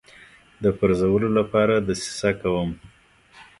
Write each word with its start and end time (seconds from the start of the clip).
د 0.63 0.65
پرزولو 0.79 1.29
لپاره 1.37 1.75
دسیسه 1.87 2.31
کوم. 2.41 2.69